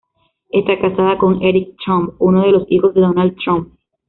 [0.49, 3.75] Está casada con Eric Trump, uno de los hijos de Donald Trump.